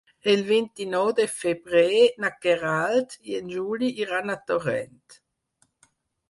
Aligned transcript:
El 0.31 0.39
vint-i-nou 0.45 1.09
de 1.19 1.27
febrer 1.33 1.99
na 2.23 2.31
Queralt 2.45 3.13
i 3.33 3.37
en 3.41 3.53
Juli 3.57 3.91
iran 4.07 4.33
a 4.33 4.39
Torrent. 4.49 4.99